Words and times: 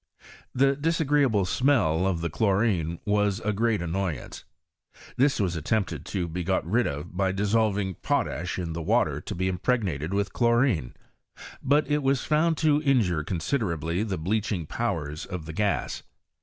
The 0.55 0.75
disagreeable 0.75 1.45
smell 1.45 2.07
of 2.07 2.21
the 2.21 2.29
chlorine 2.31 2.97
was 3.05 3.39
a 3.39 3.49
a 3.49 3.53
great 3.53 3.83
annoyance. 3.83 4.43
This 5.15 5.39
was 5.39 5.55
attempted 5.55 6.07
to 6.07 6.27
be 6.27 6.43
got 6.43 6.65
rid 6.65 6.87
of 6.87 7.15
by 7.15 7.31
dissolving 7.31 7.93
potash 7.93 8.57
in 8.57 8.73
the 8.73 8.81
water 8.81 9.21
to 9.21 9.35
be 9.35 9.47
impregnated 9.47 10.11
with 10.11 10.33
chlorine; 10.33 10.95
but 11.61 11.87
it 11.87 12.01
was 12.01 12.23
found 12.25 12.57
to 12.57 12.81
injure 12.81 13.23
considerably 13.23 14.01
the 14.01 14.17
bleaching 14.17 14.65
powers 14.65 15.27
of 15.27 15.45
the 15.45 15.53
gas. 15.53 16.01